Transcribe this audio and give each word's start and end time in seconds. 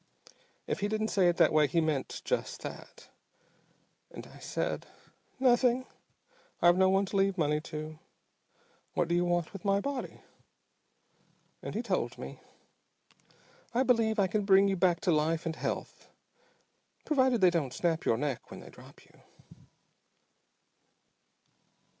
If 0.65 0.79
he 0.79 0.87
didn't 0.87 1.09
say 1.09 1.29
it 1.29 1.37
that 1.37 1.53
way 1.53 1.67
he 1.67 1.79
meant 1.79 2.23
just 2.25 2.63
that. 2.63 3.09
And 4.09 4.25
I 4.25 4.39
said, 4.39 4.87
'Nothing. 5.39 5.85
I've 6.59 6.75
no 6.75 6.89
one 6.89 7.05
to 7.05 7.15
leave 7.15 7.37
money 7.37 7.61
to. 7.61 7.99
What 8.95 9.07
do 9.07 9.13
you 9.13 9.23
want 9.25 9.53
with 9.53 9.63
my 9.63 9.79
body?' 9.79 10.21
And 11.61 11.75
he 11.75 11.83
told 11.83 12.17
me, 12.17 12.39
'I 13.75 13.83
believe 13.83 14.17
I 14.17 14.25
can 14.25 14.43
bring 14.43 14.67
you 14.67 14.75
back 14.75 15.01
to 15.01 15.11
life 15.11 15.45
and 15.45 15.55
health, 15.55 16.07
provided 17.05 17.39
they 17.39 17.51
don't 17.51 17.71
snap 17.71 18.03
your 18.03 18.17
neck 18.17 18.49
when 18.49 18.59
they 18.59 18.71
drop 18.71 19.05
you.' 19.05 19.21